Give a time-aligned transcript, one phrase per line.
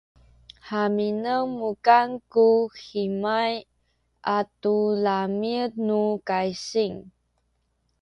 [0.69, 2.47] haminen mukan ku
[2.83, 3.53] hemay
[4.37, 6.95] atu lami’ nu kaysing